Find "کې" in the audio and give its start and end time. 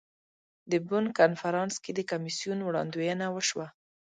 1.83-1.91